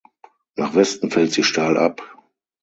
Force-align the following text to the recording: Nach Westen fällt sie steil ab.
Nach 0.55 0.73
Westen 0.73 1.11
fällt 1.11 1.31
sie 1.31 1.43
steil 1.43 1.77
ab. 1.77 2.01